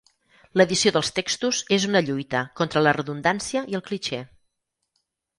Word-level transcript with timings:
L'edició 0.59 0.91
dels 0.93 1.09
textos 1.17 1.59
és 1.77 1.83
una 1.89 2.01
lluita 2.07 2.41
contra 2.61 2.83
la 2.85 2.93
redundància 2.97 3.63
i 3.75 3.77
el 3.81 3.85
clixé. 3.91 4.23